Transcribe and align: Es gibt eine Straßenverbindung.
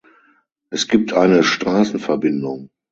Es 0.71 0.87
gibt 0.87 1.13
eine 1.13 1.43
Straßenverbindung. 1.43 2.71